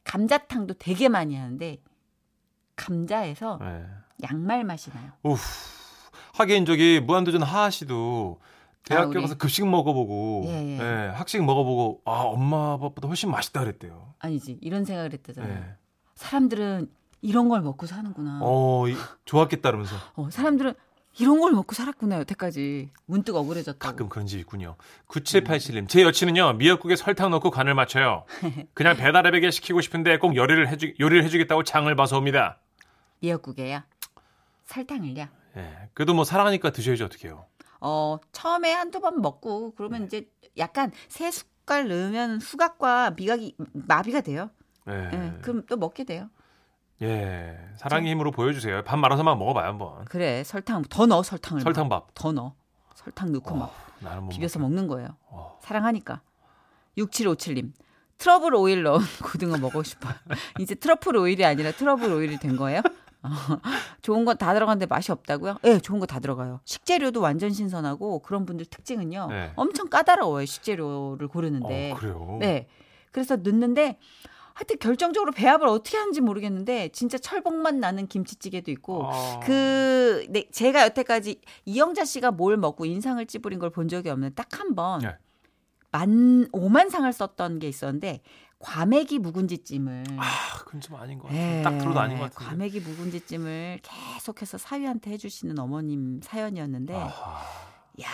감자탕도 0.04 0.76
되게 0.76 1.08
많이 1.10 1.36
하는데 1.36 1.78
감자에서 2.76 3.58
네. 3.62 3.86
양말 4.24 4.64
맛이 4.64 4.90
나요. 4.92 5.12
우후. 5.24 5.40
하긴 6.36 6.66
저기 6.66 7.00
무한도전 7.02 7.44
하하 7.44 7.70
씨도 7.70 8.40
대학교 8.84 9.20
아. 9.20 9.22
가서 9.22 9.36
급식 9.38 9.68
먹어보고 9.68 10.44
예, 10.48 10.52
예. 10.52 10.80
예, 10.80 11.08
학식 11.14 11.44
먹어보고 11.44 12.02
아 12.06 12.22
엄마 12.22 12.78
밥보다 12.78 13.08
훨씬 13.08 13.30
맛있다 13.30 13.60
그랬대요. 13.60 14.14
아니지 14.20 14.58
이런 14.62 14.86
생각을 14.86 15.12
했다잖아요. 15.14 15.64
예. 16.20 16.26
사람들은 16.26 16.90
이런 17.22 17.50
걸 17.50 17.62
먹고 17.62 17.86
사는구나. 17.86 18.40
어 18.42 18.88
이- 18.88 18.96
좋았겠다 19.26 19.70
그러면서 19.70 19.96
어, 20.16 20.30
사람들은 20.30 20.74
이런 21.20 21.40
걸 21.42 21.52
먹고 21.52 21.74
살았구나 21.76 22.18
여태까지 22.20 22.90
문득 23.06 23.36
억울해졌다고. 23.36 23.80
가끔 23.80 24.10
그런 24.10 24.26
집 24.28 24.40
있군요. 24.40 24.76
9787님 25.08 25.90
제 25.90 26.04
여친은요 26.04 26.54
미역국에 26.54 26.96
설탕 26.96 27.32
넣고 27.32 27.52
간을 27.52 27.74
맞춰요. 27.74 28.26
그냥 28.74 28.96
배달앱에게 28.96 29.52
시키고 29.52 29.82
싶은데 29.82 30.18
꼭 30.18 30.36
요리를 30.36 30.68
해주 30.68 30.94
요리를 31.00 31.24
해주겠다고 31.26 31.64
장을 31.64 31.94
봐서 31.96 32.18
옵니다. 32.18 32.60
미역국에야 33.22 33.86
설탕을요. 34.66 35.28
예. 35.58 35.90
그래도 35.94 36.14
뭐 36.14 36.24
사랑하니까 36.24 36.72
드셔야지 36.72 37.04
어떡해요. 37.04 37.46
어 37.82 38.18
처음에 38.32 38.72
한두 38.74 39.00
번 39.02 39.22
먹고 39.22 39.74
그러면 39.76 40.06
이제 40.06 40.30
약간 40.58 40.92
세 41.08 41.32
숟갈 41.32 41.88
넣으면 41.88 42.40
후각과 42.40 43.12
미각이 43.12 43.56
마비가 43.74 44.22
돼요. 44.22 44.52
예. 44.90 45.10
예, 45.14 45.34
그럼 45.42 45.64
또 45.68 45.78
먹게 45.78 46.04
돼요. 46.04 46.30
예. 47.02 47.58
사랑의 47.78 48.12
힘으로 48.12 48.32
보여주세요. 48.32 48.84
밥 48.84 48.98
말아서만 48.98 49.38
먹어봐요 49.40 49.68
한번. 49.68 50.06
그래 50.06 50.44
설탕 50.44 50.84
더 50.90 51.06
넣어 51.06 51.24
설탕을 51.24 51.62
설탕밥. 51.62 52.08
더 52.14 52.32
넣어 52.32 52.54
설탕 52.96 53.32
넣고 53.32 53.56
막 53.56 53.74
나는 54.00 54.24
못 54.24 54.30
비벼서. 54.30 54.60
먹는 54.60 54.88
거예요. 54.88 55.10
어. 55.30 55.58
사랑하니까. 55.62 56.22
6757님. 56.98 57.72
트러블 58.18 58.54
오일 58.56 58.84
넣은 58.84 59.00
고등어 59.24 59.58
먹고 59.58 59.82
싶어요. 59.84 60.14
이제 60.60 60.76
트러플 60.76 61.16
오일이 61.16 61.46
아니라 61.46 61.72
트러블 61.72 62.12
오일이 62.12 62.38
된 62.38 62.58
거예요? 62.58 62.82
어, 63.22 63.30
좋은 64.02 64.24
건 64.26 64.38
다 64.38 64.54
들어갔는데 64.54 64.86
맛이 64.88 65.12
없다고요? 65.12 65.58
예, 65.66 65.74
네, 65.74 65.80
좋은 65.80 66.00
거 66.00 66.06
다 66.06 66.20
들어가요. 66.20 66.60
식재료도 66.66 67.22
완전 67.22 67.52
신선하고 67.52 68.20
그런 68.20 68.46
분들 68.46 68.66
특징은요. 68.66 69.28
네. 69.30 69.52
엄청 69.56 69.88
까다로워요. 69.90 70.46
식재료를 70.46 71.28
고르는데. 71.30 71.92
어, 71.94 71.96
그래요. 71.96 72.38
네. 72.42 72.68
그래서 73.12 73.38
넣는데 73.38 73.98
하여튼 74.60 74.78
결정적으로 74.78 75.32
배합을 75.32 75.68
어떻게 75.68 75.96
하는지 75.98 76.20
모르겠는데 76.20 76.90
진짜 76.90 77.18
철봉 77.18 77.63
맛 77.63 77.80
나는 77.80 78.08
김치찌개도 78.08 78.72
있고 78.72 79.06
아. 79.10 79.40
그 79.42 80.26
네, 80.30 80.50
제가 80.52 80.84
여태까지 80.84 81.40
이영자 81.64 82.04
씨가 82.04 82.32
뭘 82.32 82.58
먹고 82.58 82.86
인상을 82.86 83.26
찌푸린 83.26 83.58
걸 83.60 83.70
본 83.70 83.88
적이 83.88 84.10
없는 84.10 84.36
딱 84.36 84.50
한 84.60 84.76
번 84.76 85.00
네. 85.00 85.16
만 85.92 86.46
5만 86.52 86.90
상을 86.90 87.12
썼던 87.14 87.60
게 87.60 87.70
있었는데 87.70 88.22
과메기 88.60 89.20
묵은지찜을 89.20 90.04
아, 90.18 90.26
그건 90.66 90.82
좀 90.82 90.98
아닌 90.98 91.18
것 91.20 91.30
같아. 91.30 91.40
예, 91.40 91.62
딱 91.64 91.78
들어도 91.78 91.98
아닌 92.02 92.18
것 92.18 92.26
같은데. 92.26 92.46
과메기 92.46 92.80
묵은지찜을 92.82 93.80
계속해서 93.82 94.58
사위한테 94.58 95.12
해주시는 95.12 95.58
어머님 95.58 96.20
사연이었는데 96.22 96.94
아하. 96.94 97.46
야 98.02 98.08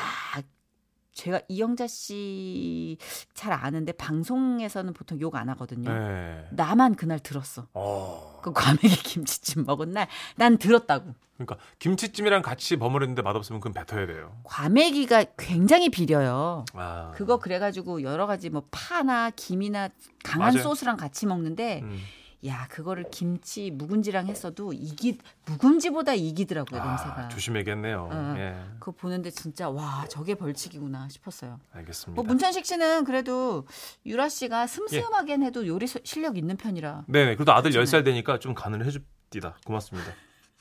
제가 1.16 1.42
이영자 1.48 1.88
씨 1.88 2.98
잘 3.34 3.54
아는데 3.54 3.92
방송에서는 3.94 4.94
보통 4.94 5.20
욕 5.22 5.36
안 5.36 5.50
하거든요. 5.50 5.92
네. 5.92 6.46
나만 6.52 6.96
그날 6.96 7.20
들었어. 7.20 7.68
어. 7.74 8.40
그 8.44 8.54
과메기 8.54 8.88
김치찜 9.04 9.66
먹은 9.66 9.92
날 9.92 10.08
난 10.36 10.58
들었다고. 10.58 11.14
그러니까 11.38 11.58
김치찜이랑 11.80 12.42
같이 12.42 12.78
버무렸는데 12.78 13.22
맛없으면 13.22 13.60
그건 13.60 13.74
뱉어야 13.86 14.06
돼요. 14.08 14.38
과메기가 14.44 15.26
굉장히 15.38 15.90
비려요. 15.90 16.64
아. 16.74 17.12
그거 17.16 17.40
그래가지고 17.40 18.04
여러 18.04 18.28
가지 18.28 18.50
뭐 18.50 18.64
파나 18.72 19.30
김이나 19.32 19.90
강한 20.24 20.54
맞아요. 20.54 20.64
소스랑 20.64 20.96
같이 20.98 21.26
먹는데 21.26 21.82
음. 21.84 22.00
야 22.46 22.68
그거를 22.70 23.06
김치 23.12 23.72
묵은지랑 23.72 24.28
했어도 24.28 24.72
이기 24.74 25.18
묵은지보다 25.46 26.14
이기더라고요 26.14 26.84
냄새가. 26.84 27.20
아, 27.26 27.28
조심해야겠네요. 27.30 28.10
어. 28.12 28.36
예. 28.38 28.56
그거 28.80 28.92
보는데 28.92 29.32
진짜 29.32 29.70
와 29.70 30.06
저게 30.10 30.36
벌칙이구나 30.36 31.10
싶었어요. 31.10 31.60
알겠습니다. 31.74 32.22
뭐 32.22 32.24
문천식 32.28 32.66
씨는 32.66 33.04
그래도 33.06 33.66
유라 34.06 34.26
예. 34.26 34.30
씨가 34.30 34.68
슴슴하긴 34.68 35.44
해도 35.44 35.66
요리 35.66 35.88
소- 35.88 36.00
실력 36.04 36.38
있는 36.38 36.58
편이라 36.58 37.06
네네. 37.08 37.36
그래도 37.36 37.54
아들 37.54 37.72
그렇잖아요. 37.72 38.02
10살 38.04 38.06
되니까 38.06 38.38
좀 38.40 38.54
간을 38.54 38.86
해 38.86 38.92
줍디다. 38.92 39.58
고맙습니다. 39.66 40.12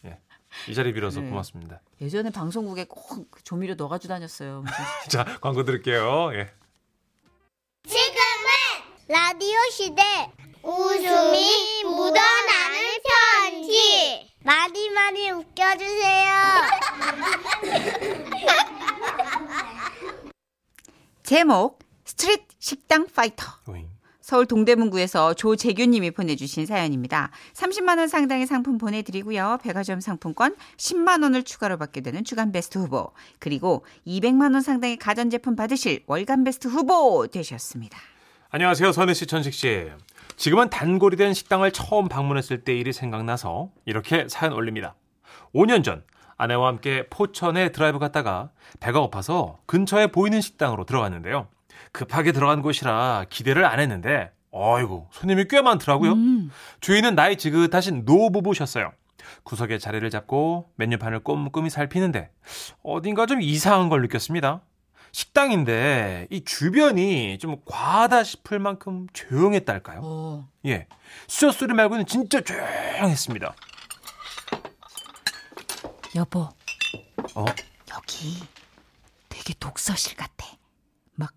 예. 0.07 0.21
이 0.69 0.75
자리 0.75 0.93
빌어서 0.93 1.21
네. 1.21 1.29
고맙습니다. 1.29 1.81
예전에 2.01 2.31
방송국에 2.31 2.85
꼭그 2.85 3.43
조미료 3.43 3.75
넣어 3.75 3.89
가지고 3.89 4.15
다녔어요. 4.15 4.61
문천식 4.63 5.03
씨. 5.05 5.11
자, 5.11 5.25
광고 5.41 5.65
드릴게요. 5.65 6.31
예. 6.35 6.51
지금은 7.87 8.15
라디오 9.09 9.59
시대 9.71 10.03
웃음이 10.65 11.85
묻어나는 11.85 12.79
편지 13.05 14.31
많이 14.43 14.89
많이 14.91 15.31
웃겨주세요 15.31 16.35
제목 21.23 21.79
street 22.07 22.45
식당 22.59 23.07
파이터. 23.15 23.45
오잉. 23.69 23.89
서울 24.21 24.47
동대문구에서 24.47 25.35
조재규님이 25.35 26.13
보내주신 26.13 26.65
사연입니다. 26.65 27.31
30만 27.53 27.99
원 27.99 28.09
상당의 28.09 28.47
상품 28.47 28.79
보내드리고요. 28.79 29.59
백화점 29.63 30.01
상품권 30.01 30.57
10만 30.79 31.23
원을 31.23 31.43
추가로 31.43 31.77
받게 31.77 32.01
되는 32.01 32.25
주간 32.25 32.51
베스트 32.53 32.79
후보 32.79 33.13
그리고 33.39 33.85
200만 34.07 34.55
원 34.55 34.63
상당의 34.63 34.97
가전제품 34.97 35.57
받으실 35.57 36.03
월간 36.07 36.45
베스트 36.45 36.69
후보 36.69 37.27
되셨습니다. 37.27 37.99
안녕하세요. 38.49 38.93
선혜 38.93 39.13
씨, 39.13 39.27
천식 39.27 39.53
씨. 39.53 39.91
지금은 40.37 40.71
단골이 40.71 41.17
된 41.17 41.33
식당을 41.35 41.71
처음 41.71 42.09
방문했을 42.09 42.65
때 42.65 42.77
일이 42.77 42.93
생각나서 42.93 43.71
이렇게 43.85 44.27
사연 44.29 44.53
올립니다. 44.53 44.95
5년 45.55 45.85
전 45.85 46.03
아내와 46.37 46.69
함께 46.69 47.07
포천에 47.11 47.71
드라이브 47.71 47.99
갔다가 47.99 48.51
배가 48.81 49.01
고파서 49.01 49.59
근처에 49.67 50.09
보이는 50.09 50.41
식당으로 50.41 50.85
들어갔는데요. 50.85 51.47
급하게 51.93 52.33
들어간 52.33 52.63
곳이라 52.63 53.27
기대를 53.31 53.65
안 53.65 53.79
했는데 53.79 54.33
어이구 54.51 55.07
손님이 55.13 55.47
꽤 55.49 55.63
많더라고요. 55.63 56.15
주인은 56.81 57.15
나이 57.15 57.37
지긋하신 57.37 58.05
노부부셨어요. 58.05 58.93
구석에 59.45 59.79
자리를 59.79 60.09
잡고 60.11 60.71
메뉴판을 60.77 61.21
꼼꼼히 61.21 61.71
살피는데 61.71 62.31
어딘가 62.83 63.27
좀 63.27 63.41
이상한 63.41 63.89
걸 63.89 64.03
느꼈습니다. 64.03 64.61
식당인데 65.15 66.27
이 66.29 66.43
주변이 66.45 67.39
좀 67.39 67.63
과하다 67.65 68.25
싶을 68.25 68.59
만큼 68.59 69.07
조용했달까요? 69.13 70.01
어. 70.03 70.49
예. 70.67 70.89
수저 71.29 71.53
소리 71.53 71.73
말고는 71.73 72.05
진짜 72.07 72.41
조용했습니다. 72.41 73.55
여보, 76.17 76.41
어? 77.37 77.45
여기 77.93 78.43
되게 79.29 79.55
독서실 79.61 80.17
같아. 80.17 80.47
막 81.15 81.33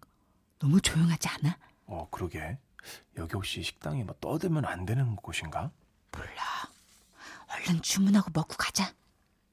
너무 0.58 0.82
조용하지 0.82 1.28
않아? 1.28 1.56
어, 1.86 2.08
그러게. 2.10 2.58
여기 3.18 3.34
혹시 3.36 3.62
식당이 3.62 4.06
뭐 4.06 4.16
떠들면 4.20 4.66
안 4.66 4.88
되는 4.88 5.16
곳인가? 5.18 5.70
얼른 7.50 7.84
주문하고 7.84 8.32
먹고 8.34 8.56
가자. 8.58 8.92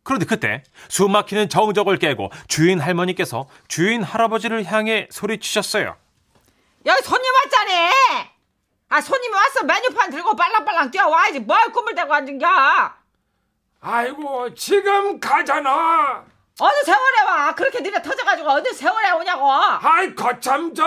그런데 0.04 0.26
그때 0.26 0.62
숨 0.88 1.11
막히는 1.12 1.49
정적을 1.49 1.99
깨고 1.99 2.30
주인 2.46 2.78
할머니께서 2.78 3.49
주인 3.66 4.02
할아버지를 4.02 4.64
향해 4.66 5.08
소리치셨어요. 5.11 5.96
여기 6.87 7.02
손님 7.02 7.32
왔자네. 7.34 7.90
아 8.90 9.00
손님이 9.00 9.34
왔어 9.34 9.64
메뉴판 9.64 10.11
들고 10.11 10.37
빨랑빨랑 10.37 10.90
뛰어와야지 10.90 11.40
뭘 11.40 11.73
꿈을 11.73 11.94
대고 11.94 12.14
앉은겨. 12.14 12.46
아이고 13.80 14.54
지금 14.54 15.18
가잖아. 15.18 16.25
어느 16.61 16.82
세월에 16.84 17.23
와 17.26 17.54
그렇게 17.54 17.82
느려 17.82 18.00
터져가지고 18.00 18.49
어느 18.49 18.73
세월에 18.73 19.11
오냐고. 19.12 19.50
아이 19.50 20.14
거참 20.14 20.75
저, 20.75 20.84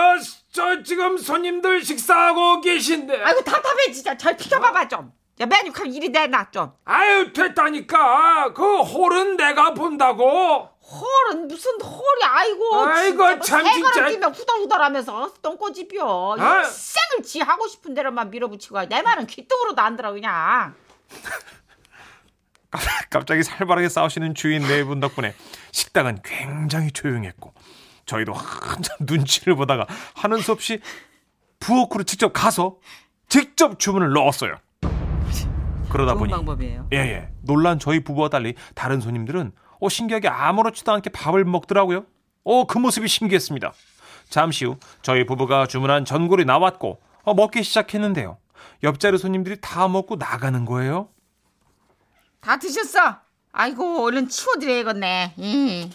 저 0.52 0.82
지금 0.82 1.18
손님들 1.18 1.84
식사하고 1.84 2.60
계신데. 2.60 3.20
아이고 3.22 3.42
답답해 3.42 3.92
진짜 3.92 4.16
잘 4.16 4.36
비켜봐봐 4.36 4.88
좀. 4.88 5.12
야 5.40 5.46
메뉴판 5.46 5.92
이리 5.92 6.08
내놔 6.08 6.50
좀. 6.50 6.72
아유 6.84 7.32
됐다니까 7.32 8.52
그 8.54 8.80
홀은 8.80 9.36
내가 9.36 9.72
본다고. 9.74 10.68
홀은 10.80 11.48
무슨 11.48 11.78
홀이 11.80 12.22
아이고 12.24 12.84
아이고, 12.86 13.40
참, 13.40 13.62
진짜. 13.64 14.06
끼면 14.08 14.32
후덜후덜하면서 14.34 15.34
똥꼬집혀 15.42 16.36
아. 16.40 16.58
일생을 16.60 17.22
지 17.24 17.40
하고 17.40 17.68
싶은 17.68 17.92
대로만 17.94 18.30
밀어붙이고 18.30 18.86
내 18.86 19.02
말은 19.02 19.26
귀뚱으로도 19.26 19.82
안 19.82 19.96
들어 19.96 20.12
그냥 20.12 20.74
갑자기 23.10 23.42
살벌하게 23.42 23.88
싸우시는 23.88 24.34
주인 24.34 24.62
네 24.66 24.84
분 24.84 25.00
덕분에 25.00 25.34
식당은 25.72 26.20
굉장히 26.24 26.90
조용했고 26.90 27.52
저희도 28.06 28.32
한참 28.32 28.96
눈치를 29.00 29.56
보다가 29.56 29.86
하는 30.14 30.40
수 30.40 30.52
없이 30.52 30.80
부엌으로 31.60 32.04
직접 32.04 32.32
가서 32.32 32.76
직접 33.28 33.78
주문을 33.78 34.12
넣었어요. 34.12 34.56
그러다 35.90 36.14
보니 36.14 36.30
방법이에요. 36.32 36.88
예 36.92 36.96
예 36.98 37.28
놀란 37.42 37.78
저희 37.78 38.00
부부와 38.04 38.28
달리 38.28 38.54
다른 38.74 39.00
손님들은 39.00 39.52
어 39.80 39.88
신기하게 39.88 40.28
아무렇지도 40.28 40.92
않게 40.92 41.10
밥을 41.10 41.44
먹더라고요. 41.44 42.04
어 42.44 42.64
그 42.66 42.78
모습이 42.78 43.08
신기했습니다. 43.08 43.72
잠시 44.28 44.64
후 44.66 44.76
저희 45.02 45.24
부부가 45.24 45.66
주문한 45.66 46.04
전골이 46.04 46.44
나왔고 46.44 47.00
어, 47.24 47.34
먹기 47.34 47.62
시작했는데요. 47.62 48.38
옆자리 48.82 49.18
손님들이 49.18 49.56
다 49.60 49.88
먹고 49.88 50.16
나가는 50.16 50.64
거예요. 50.64 51.08
다 52.40 52.58
드셨어 52.58 53.16
아이고 53.52 54.04
얼른 54.04 54.28
치워드려야겠네 54.28 55.34
음. 55.38 55.90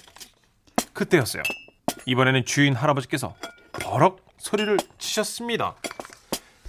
그때였어요. 0.93 1.43
이번에는 2.05 2.45
주인 2.45 2.75
할아버지께서 2.75 3.35
버럭 3.81 4.25
소리를 4.37 4.77
치셨습니다. 4.97 5.75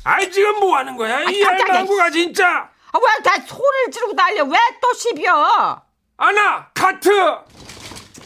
아이 0.04 0.31
지금 0.31 0.61
뭐 0.61 0.76
하는 0.76 0.97
거야 0.97 1.21
이 1.23 1.40
깜짝이야, 1.40 1.64
할망구가 1.75 2.11
진짜. 2.11 2.71
아, 2.95 2.99
왜다 2.99 3.35
소리를 3.45 3.91
지르고 3.91 4.13
난리야? 4.13 4.43
왜또 4.45 4.93
씹혀? 4.97 5.83
아나 6.17 6.69
카트. 6.73 7.11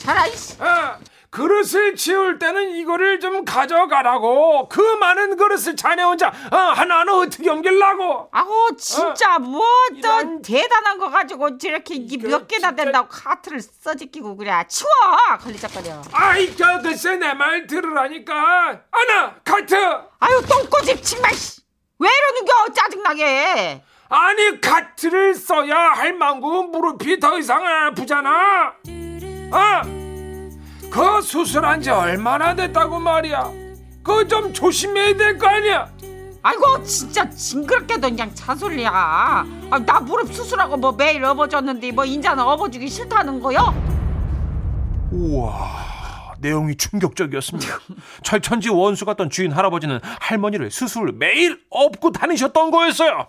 자라, 0.01 0.27
이씨. 0.27 0.61
어, 0.63 0.99
그릇을 1.31 1.97
치울 1.97 2.39
때는 2.39 2.71
이거를 2.77 3.19
좀 3.19 3.47
가져가라고. 3.47 4.69
그 4.69 4.81
많은 4.81 5.37
그릇을 5.37 5.75
자네 5.75 6.03
혼자 6.03 6.29
어, 6.29 6.57
하나는 6.57 7.15
어떻게 7.15 7.49
옮길라고. 7.49 8.29
아고, 8.31 8.77
진짜, 8.77 9.39
뭐, 9.39 9.63
또, 9.91 9.97
이런- 9.97 10.43
대단한 10.43 10.99
거 10.99 11.09
가지고 11.11 11.57
저렇게 11.57 11.95
이게 11.95 12.17
이거 12.17 12.29
몇 12.29 12.47
개나 12.47 12.69
진짜- 12.71 12.85
된다고 12.85 13.09
카트를 13.09 13.61
써지끼고 13.63 14.37
그래. 14.37 14.53
치워! 14.69 14.91
걸리적거려. 15.41 16.03
아이 16.13 16.55
저 16.57 16.81
글쎄 16.83 17.17
내 17.17 17.33
말 17.33 17.67
들으라니까. 17.67 18.35
아나 18.91 19.35
카트. 19.45 19.75
아유, 20.21 20.43
똥꼬집, 20.47 21.03
정말, 21.03 21.33
씨. 21.35 21.63
왜 21.99 22.09
이러는겨? 22.11 22.73
짜증나게. 22.75 23.83
아니 24.09 24.61
카트를 24.61 25.35
써야 25.35 25.77
할망구 25.77 26.71
무릎이 26.73 27.21
더 27.21 27.39
이상 27.39 27.65
안 27.65 27.89
아프잖아. 27.89 28.73
어? 29.51 29.83
그 30.91 31.21
수술한 31.21 31.83
지 31.83 31.91
얼마나 31.91 32.55
됐다고 32.55 32.99
말이야. 32.99 33.51
그거 34.03 34.27
좀 34.27 34.53
조심해야 34.53 35.15
될 35.17 35.39
거 35.39 35.47
아니야. 35.47 35.89
아이고, 36.43 36.83
진짜 36.85 37.29
징그럽게도 37.29 38.09
그냥 38.09 38.35
잔소리야. 38.35 38.91
아, 38.91 39.79
나 39.85 40.01
무릎 40.01 40.33
수술하고 40.33 40.79
뭐 40.79 40.93
매일 40.93 41.23
업어줬는데 41.25 41.93
뭐 41.93 42.05
인자는 42.07 42.43
업어주기 42.43 42.89
싫다는 42.89 43.41
거요? 43.41 43.59
우와, 45.13 46.35
내용이 46.41 46.77
충격적이었습니다. 46.77 47.79
철천지 48.23 48.71
원수 48.71 49.05
같던 49.05 49.29
주인 49.29 49.53
할아버지는 49.53 50.01
할머니를 50.21 50.71
수술 50.71 51.13
매일 51.13 51.61
업고 51.69 52.13
다니셨던 52.13 52.71
거였어요. 52.71 53.27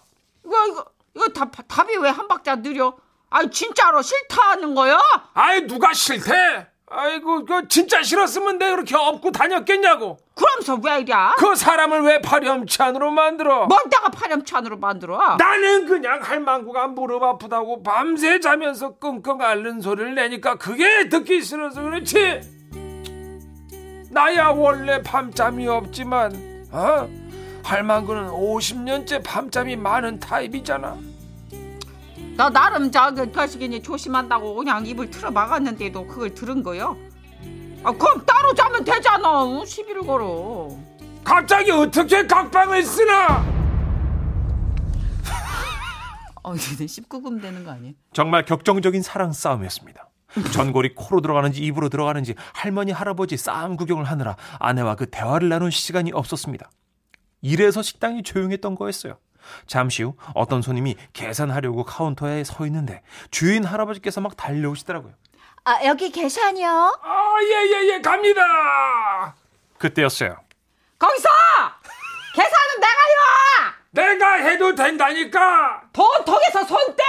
이거, 0.49 0.65
이거, 0.67 0.85
이거 1.15 1.27
다, 1.29 1.45
답이 1.45 1.95
왜 1.97 2.09
한 2.09 2.27
박자 2.27 2.57
느려? 2.57 2.95
아니, 3.29 3.49
진짜로 3.51 4.01
싫다는 4.01 4.73
거요? 4.73 4.97
아이 5.33 5.67
누가 5.67 5.93
싫대? 5.93 6.67
아이고 6.91 7.45
그 7.45 7.67
진짜 7.67 8.01
싫었으면 8.01 8.57
내가 8.57 8.71
그렇게 8.71 8.95
업고 8.95 9.31
다녔겠냐고. 9.31 10.17
그러면서 10.33 10.79
왜 10.83 11.01
이랴? 11.01 11.35
그 11.37 11.55
사람을 11.55 12.01
왜 12.01 12.19
파렴치한으로 12.19 13.11
만들어? 13.11 13.67
뭘 13.67 13.79
내가 13.91 14.09
파렴치한으로 14.09 14.77
만들어? 14.79 15.35
나는 15.37 15.85
그냥 15.85 16.19
할망구가 16.23 16.87
무릎 16.87 17.21
아프다고 17.21 17.83
밤새 17.83 18.39
자면서 18.39 18.97
끙끙 18.97 19.39
앓는 19.39 19.81
소리를 19.81 20.15
내니까 20.15 20.55
그게 20.55 21.09
듣기 21.09 21.43
싫어서 21.43 21.83
그렇지. 21.83 22.41
나야 24.09 24.47
원래 24.47 24.99
밤잠이 25.03 25.67
없지만 25.67 26.67
어? 26.71 27.07
할망구는 27.69 28.29
50년째 28.29 29.23
밤잠이 29.23 29.75
많은 29.75 30.19
타입이잖아. 30.19 30.97
나 32.35 32.49
나름 32.49 32.91
저그 32.91 33.31
거시기니 33.31 33.83
조심한다고 33.83 34.55
그냥 34.55 34.85
입을 34.87 35.11
틀어 35.11 35.29
막았는데도 35.29 36.07
그걸 36.07 36.33
들은 36.33 36.63
거요? 36.63 36.97
아 37.83 37.91
그럼 37.91 38.25
따로 38.25 38.55
자면 38.55 38.83
되잖아. 38.83 39.43
어, 39.43 39.63
시비를 39.63 40.01
걸어. 40.01 40.69
갑자기 41.23 41.69
어떻게 41.69 42.25
각방을 42.25 42.81
쓰나? 42.81 43.45
어, 46.41 46.55
이제 46.55 46.85
19금 46.85 47.39
되는 47.39 47.63
거 47.63 47.71
아니에요? 47.71 47.93
정말 48.13 48.45
격정적인 48.45 49.03
사랑 49.03 49.31
싸움이었습니다. 49.31 50.09
전골이 50.53 50.95
코로 50.95 51.21
들어가는지 51.21 51.61
입으로 51.61 51.89
들어가는지 51.89 52.33
할머니 52.53 52.91
할아버지 52.91 53.37
싸움 53.37 53.75
구경을 53.75 54.05
하느라 54.05 54.37
아내와 54.57 54.95
그 54.95 55.07
대화를 55.09 55.49
나눈 55.49 55.69
시간이 55.69 56.11
없었습니다. 56.13 56.69
이래서 57.41 57.81
식당이 57.81 58.23
조용했던 58.23 58.75
거였어요. 58.75 59.17
잠시 59.65 60.03
후 60.03 60.15
어떤 60.35 60.61
손님이 60.61 60.95
계산하려고 61.13 61.83
카운터에 61.83 62.43
서 62.43 62.65
있는데 62.65 63.01
주인 63.31 63.63
할아버지께서 63.63 64.21
막 64.21 64.35
달려오시더라고요. 64.37 65.13
아, 65.65 65.83
여기 65.85 66.11
계산이요? 66.11 66.99
아, 67.01 67.35
예, 67.41 67.67
예, 67.71 67.93
예, 67.93 68.01
갑니다. 68.01 69.35
그때였어요. 69.77 70.37
거기서 70.97 71.29
계산은 72.33 72.79
내가요. 72.79 73.73
내가 73.91 74.33
해도 74.35 74.75
된다니까. 74.75 75.83
돈 75.93 76.25
통에서 76.25 76.63
손 76.65 76.95
떼. 76.95 77.03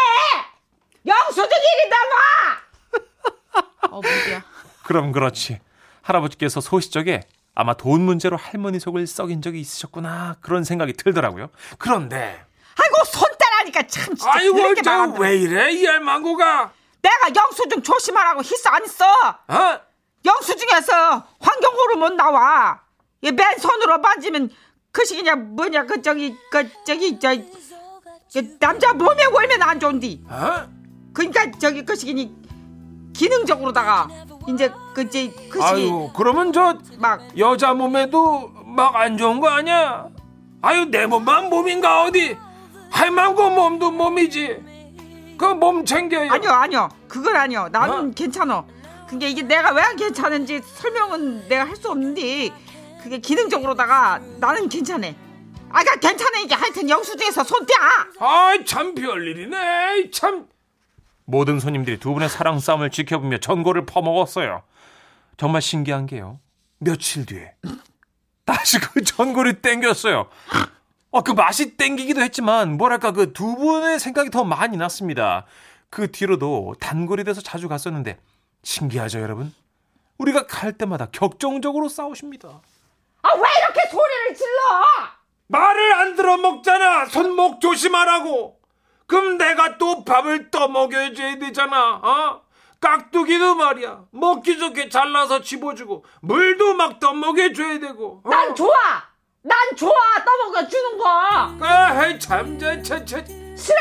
영수증 1.06 1.44
일이 1.44 1.90
나와. 1.90 3.62
어, 3.90 4.00
뭐야. 4.00 4.44
그럼 4.84 5.12
그렇지. 5.12 5.60
할아버지께서 6.02 6.60
소시적에 6.60 7.22
아마 7.54 7.74
돈 7.74 8.02
문제로 8.02 8.36
할머니 8.36 8.78
속을 8.80 9.06
썩인 9.06 9.42
적이 9.42 9.60
있으셨구나 9.60 10.36
그런 10.40 10.64
생각이 10.64 10.92
들더라고요. 10.94 11.50
그런데 11.78 12.44
아이고 12.76 13.04
손 13.04 13.28
떼라니까 13.38 13.86
참 13.86 14.14
진짜 14.14 14.32
아이고, 14.32 14.56
더럽게 14.56 14.82
저 14.82 14.90
말한다. 14.90 15.20
왜 15.20 15.36
이래, 15.36 15.72
이 15.72 15.84
할망구가? 15.84 16.72
내가 17.02 17.34
영수증 17.34 17.82
조심하라고 17.82 18.42
했어 18.42 18.70
안 18.70 18.82
했어? 18.82 19.04
어? 19.48 19.80
영수증에서 20.24 21.26
환경 21.40 21.72
호르몬 21.74 22.16
나와. 22.16 22.80
이 23.22 23.30
맨손으로 23.30 23.98
만지면 23.98 24.50
그 24.92 25.04
시기냐 25.04 25.36
뭐냐 25.36 25.86
그 25.86 26.02
저기 26.02 26.36
그 26.50 26.68
저기 26.84 27.18
저그 27.18 28.58
남자 28.58 28.92
몸에 28.94 29.24
걸면 29.24 29.62
안 29.62 29.80
좋은디. 29.80 30.24
어? 30.28 30.68
그러니까 31.12 31.50
저기 31.58 31.84
그 31.84 31.96
시기니 31.96 32.39
기능적으로다가 33.14 34.08
이제 34.48 34.72
그제 34.94 35.30
그 35.50 35.60
시기 35.60 35.62
아유, 35.62 36.10
그러면 36.14 36.52
저 36.52 36.78
막 36.98 37.20
여자 37.38 37.74
몸에도 37.74 38.50
막 38.64 38.96
안 38.96 39.16
좋은 39.18 39.40
거 39.40 39.48
아니야? 39.48 40.06
아유, 40.62 40.84
내 40.86 41.06
몸만 41.06 41.48
몸인가 41.50 42.02
어디? 42.04 42.36
할망구 42.90 43.50
몸도 43.50 43.90
몸이지. 43.92 45.36
그 45.38 45.44
몸 45.54 45.84
챙겨요. 45.84 46.30
아니요 46.32 46.50
아니요 46.50 46.88
그건 47.08 47.34
아니요 47.36 47.68
나는 47.72 48.10
어? 48.10 48.10
괜찮아 48.14 48.64
그게 49.08 49.28
이게 49.30 49.42
내가 49.42 49.72
왜안 49.72 49.96
괜찮은지 49.96 50.60
설명은 50.62 51.48
내가 51.48 51.64
할 51.64 51.76
수 51.76 51.90
없는데 51.90 52.52
그게 53.02 53.18
기능적으로다가 53.18 54.20
나는 54.38 54.68
괜찮아 54.68 55.06
아까 55.70 55.96
괜찮아 55.96 56.40
이게 56.40 56.54
하여튼 56.54 56.90
영수증에서 56.90 57.42
손 57.44 57.64
떼! 57.64 57.72
아이 58.18 58.64
참 58.66 58.94
별일이네. 58.94 60.10
참. 60.12 60.46
모든 61.30 61.60
손님들이 61.60 61.98
두 61.98 62.12
분의 62.12 62.28
사랑 62.28 62.58
싸움을 62.58 62.90
지켜보며 62.90 63.38
전골을 63.38 63.86
퍼먹었어요. 63.86 64.62
정말 65.36 65.62
신기한 65.62 66.06
게요. 66.06 66.40
며칠 66.78 67.24
뒤에 67.26 67.54
다시 68.44 68.78
그 68.80 69.02
전골이 69.04 69.62
땡겼어요. 69.62 70.28
어, 71.12 71.22
그 71.22 71.32
맛이 71.32 71.76
땡기기도 71.76 72.20
했지만 72.20 72.76
뭐랄까 72.76 73.12
그 73.12 73.32
두 73.32 73.56
분의 73.56 73.98
생각이 74.00 74.30
더 74.30 74.44
많이 74.44 74.76
났습니다. 74.76 75.46
그 75.88 76.10
뒤로도 76.10 76.76
단골이 76.80 77.24
돼서 77.24 77.40
자주 77.40 77.68
갔었는데 77.68 78.18
신기하죠, 78.62 79.20
여러분? 79.20 79.52
우리가 80.18 80.46
갈 80.46 80.72
때마다 80.72 81.06
격정적으로 81.06 81.88
싸우십니다. 81.88 82.60
아 83.22 83.28
왜 83.34 83.40
이렇게 83.40 83.88
소리를 83.90 84.34
질러 84.36 84.50
말을 85.48 85.92
안 85.94 86.14
들어 86.16 86.36
먹잖아. 86.36 87.06
손목 87.06 87.60
조심하라고. 87.60 88.59
그럼 89.10 89.38
내가 89.38 89.76
또 89.76 90.04
밥을 90.04 90.52
떠 90.52 90.68
먹여줘야 90.68 91.36
되잖아. 91.40 91.96
어? 91.96 92.42
깍두기도 92.80 93.56
말이야. 93.56 94.04
먹기 94.12 94.56
좋게 94.56 94.88
잘라서 94.88 95.42
집어주고 95.42 96.04
물도 96.22 96.74
막 96.74 97.00
떠 97.00 97.12
먹여줘야 97.12 97.80
되고. 97.80 98.20
어? 98.24 98.30
난 98.30 98.54
좋아 98.54 98.70
난 99.42 99.56
좋아 99.76 99.90
떠먹여 100.24 100.68
주는 100.68 100.96
거 100.98 101.08
아, 101.08 102.18
참저저저 102.18 103.16
싫어 103.56 103.78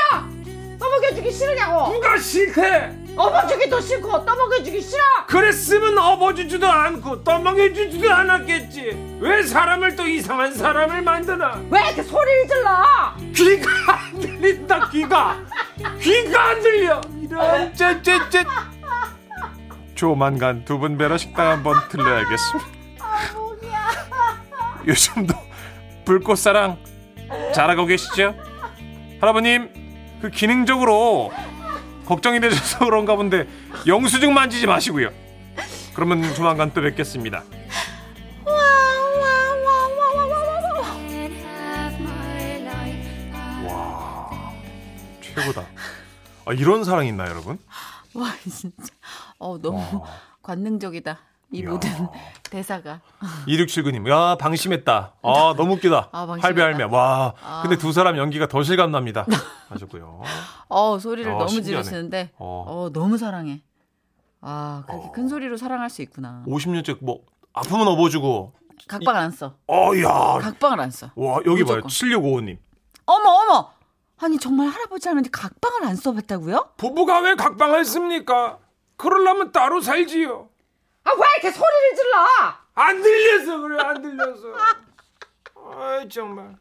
떠먹여 0.80 1.14
주기 1.14 1.32
싫으냐고 1.32 1.92
누가 1.94 2.18
싫대? 2.18 2.99
업어주기도 3.20 3.82
싫고 3.82 4.26
떠먹여 4.26 4.64
주기 4.64 4.82
싫어 4.82 5.02
그랬으면 5.28 5.98
업어주지도 5.98 6.66
않고 6.66 7.24
떠먹여주지도 7.24 8.12
않았겠지. 8.12 9.18
왜 9.20 9.44
사람을 9.44 9.96
또 9.98 10.08
이상한 10.08 10.54
사람을 10.54 11.02
만드나? 11.02 11.62
왜 11.70 11.82
이렇게 11.82 12.04
소리를 12.04 12.48
질러 12.48 13.14
귀가 13.36 13.94
안 13.94 14.20
들린다 14.20 14.90
귀가 14.90 15.38
귀가 16.02 16.44
안 16.50 16.62
들려 16.62 17.02
이런 17.22 17.74
쨉쨉쨉 17.74 18.48
조만간 19.96 20.64
두분 20.64 20.98
배러 20.98 21.18
식당 21.18 21.50
한번 21.50 21.76
들러야겠습니다. 21.90 22.70
요즘도 24.88 25.34
불꽃사랑 26.06 26.78
잘하고 27.54 27.86
계시죠? 27.86 28.34
할아버님 29.20 29.70
그 30.22 30.30
기능적으로 30.30 31.32
걱정이 32.10 32.40
되셔서 32.40 32.86
그런가 32.90 33.16
본데 33.16 33.48
영수증 33.86 34.34
만지지 34.34 34.66
마시고요. 34.66 35.12
그러면 35.94 36.34
조만간 36.34 36.74
또 36.74 36.82
뵙겠습니다. 36.82 37.44
와 43.68 44.52
최고다. 45.22 45.62
아, 46.46 46.54
이런 46.54 46.84
사랑 46.84 47.06
있나요, 47.06 47.30
여러분? 47.30 47.60
와 48.16 48.34
진짜 48.42 48.92
어 49.38 49.60
너무 49.60 50.04
관능적이다. 50.42 51.20
이 51.52 51.60
이야. 51.60 51.70
모든 51.72 51.90
대사가 52.50 53.02
2679님, 53.48 54.08
야, 54.10 54.36
방심했다. 54.36 55.14
아, 55.22 55.54
너무 55.58 55.74
웃기다. 55.74 56.10
아. 56.12 56.38
할배 56.42 56.62
할매. 56.62 56.84
와, 56.84 57.34
근데 57.62 57.78
두 57.78 57.92
사람 57.92 58.18
연기가 58.18 58.48
더 58.48 58.62
실감납니다. 58.64 59.26
하셨고요. 59.70 60.22
어 60.68 61.00
소리를 61.00 61.32
어, 61.32 61.38
너무 61.38 61.50
신기하네. 61.50 61.84
지르시는데 61.84 62.32
어. 62.38 62.64
어 62.68 62.90
너무 62.92 63.18
사랑해. 63.18 63.62
아 64.42 64.84
그렇게 64.88 65.08
어. 65.08 65.12
큰 65.12 65.28
소리로 65.28 65.58
사랑할 65.58 65.90
수 65.90 66.02
있구나. 66.02 66.44
50년째 66.48 66.98
뭐, 67.02 67.22
아프면 67.54 67.88
업어주고. 67.88 68.54
각방 68.88 69.16
안 69.16 69.32
써. 69.32 69.56
어, 69.68 69.92
야. 70.02 70.40
각방을 70.42 70.80
안 70.80 70.90
써. 70.90 71.12
와, 71.16 71.36
여기 71.46 71.64
봐요. 71.64 71.82
무조건. 71.84 71.90
7655님. 71.90 72.58
어머 73.06 73.30
어머. 73.30 73.72
아니 74.22 74.38
정말 74.38 74.68
할아버지 74.68 75.08
할머니 75.08 75.32
각방을 75.32 75.86
안 75.86 75.96
써봤다고요? 75.96 76.72
부부가 76.78 77.20
왜 77.22 77.36
각방을 77.36 77.86
씁니까 77.86 78.58
그러려면 78.98 79.52
따로 79.54 79.80
살지요 79.82 80.49
아 81.10 81.14
왜 81.14 81.28
이렇게 81.40 81.52
소리를 81.52 81.96
질러 81.96 82.26
안 82.76 83.02
들려서 83.02 83.62
그래 83.62 83.84
안 83.84 84.02
들려서 84.02 84.56
아이 85.78 86.10
정말 86.10 86.56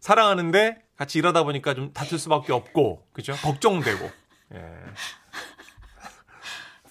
사랑하는데 0.00 0.82
같이 0.96 1.18
일하다 1.18 1.44
보니까 1.44 1.74
좀 1.74 1.92
다툴 1.92 2.18
수밖에 2.18 2.52
없고, 2.52 3.08
그죠? 3.12 3.32
걱정되고. 3.34 4.10
예. 4.54 4.74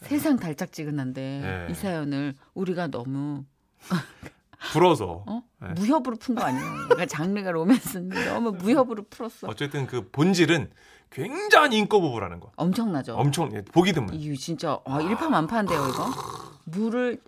세상 0.02 0.38
달짝지근한데 0.38 1.22
네. 1.22 1.68
이 1.70 1.74
사연을 1.76 2.36
우리가 2.54 2.88
너무 2.88 3.46
불어서. 4.74 5.24
어? 5.28 5.44
네. 5.62 5.70
무협으로 5.70 6.18
푼 6.18 6.36
거 6.36 6.44
아니에요? 6.44 6.66
그러니까 6.90 7.06
장르가 7.06 7.52
로맨스인데 7.52 8.26
너무 8.26 8.52
무협으로 8.52 9.04
풀었어. 9.10 9.48
어쨌든 9.48 9.88
그 9.88 10.10
본질은 10.10 10.72
굉장히 11.14 11.78
인고 11.78 12.02
부부라는 12.02 12.40
거. 12.40 12.52
엄청나죠. 12.56 13.16
엄청, 13.16 13.54
예, 13.54 13.62
보기 13.62 13.94
드문. 13.94 14.16
이거 14.16 14.36
진짜 14.36 14.80
아, 14.86 15.00
일파만파인데요 15.00 15.88
이거. 15.90 16.10
물을 16.66 17.22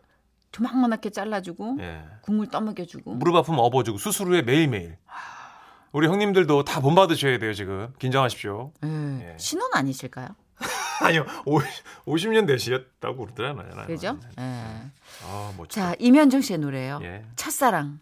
조망만하게 0.52 1.12
잘라주고 1.12 1.78
예. 1.82 2.02
국물 2.21 2.48
떠먹여주고. 2.50 3.15
무릎 3.15 3.36
아프면 3.36 3.60
업어주고 3.60 3.98
수술 4.00 4.28
후에 4.28 4.41
매일매일. 4.41 4.98
우리 5.91 6.08
형님들도 6.08 6.63
다 6.65 6.82
본받으셔야 6.82 7.38
돼요, 7.38 7.54
지금. 7.54 7.93
긴장하십시오. 8.00 8.71
예. 8.84 9.34
예. 9.34 9.38
신혼 9.38 9.69
아니실까요? 9.74 10.30
아니요, 11.02 11.26
50, 12.06 12.32
년 12.32 12.45
되셨다고 12.45 13.17
그러더라나요. 13.17 13.86
그죠? 13.86 14.17
예. 14.39 14.41
아, 15.26 15.54
멋지다. 15.58 15.89
자 15.89 15.95
이면정 16.00 16.41
씨의 16.41 16.60
노래예요. 16.60 17.00
예. 17.04 17.24
첫사랑. 17.36 18.00